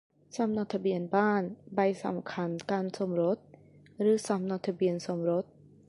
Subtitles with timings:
[0.35, 1.43] สำเนาทะเบียนบ้าน
[1.75, 3.37] ใบสำคัญการสมรส
[3.99, 5.45] หรือสำเนาทะเบียนสมรส